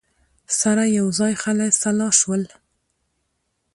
[0.59, 2.43] سره یوځای خلع سلاح شول